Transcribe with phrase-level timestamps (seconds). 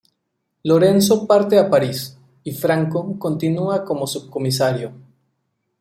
[0.63, 4.93] Lorenzo parte a París y Franco continua como subcomisario.